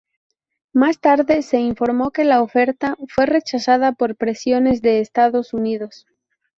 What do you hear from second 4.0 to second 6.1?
presiones de Estados Unidos.